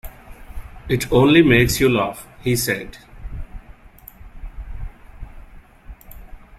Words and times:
“It 0.89 1.11
only 1.13 1.43
makes 1.43 1.79
you 1.79 1.87
laugh,” 1.87 2.25
he 2.43 2.55
said. 2.55 2.97